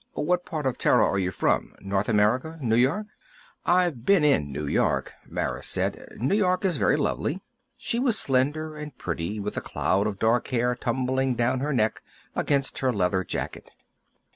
[0.15, 1.75] What part of Terra are you from?
[1.79, 2.57] North America?
[2.59, 3.05] New York?"
[3.67, 6.15] "I've been in New York," Mara said.
[6.17, 7.39] "New York is very lovely."
[7.77, 12.01] She was slender and pretty, with a cloud of dark hair tumbling down her neck,
[12.35, 13.69] against her leather jacket.